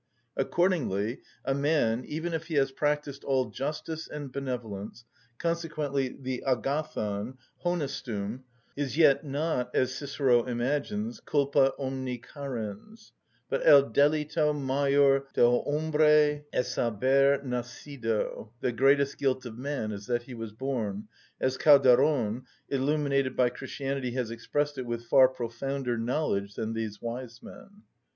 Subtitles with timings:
[0.35, 5.05] Accordingly a man, even if he has practised all justice and benevolence,
[5.37, 8.39] consequently the αγαθον, honestum,
[8.75, 13.13] is yet not, as Cicero imagines, culpa omni carens (Tusc., v.
[13.13, 19.91] i.); but el delito mayor del hombre es haber nacido (the greatest guilt of man
[19.91, 21.09] is that he was born),
[21.39, 27.43] as Calderon, illuminated by Christianity, has expressed it with far profounder knowledge than these wise
[27.43, 27.83] men.